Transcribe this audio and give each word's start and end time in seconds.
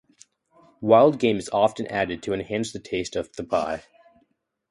Wild 0.81 1.19
game 1.19 1.37
is 1.37 1.47
often 1.53 1.85
added 1.85 2.23
to 2.23 2.33
enhance 2.33 2.71
the 2.71 2.79
taste 2.79 3.15
of 3.15 3.31
the 3.35 3.43
pie. 3.43 3.83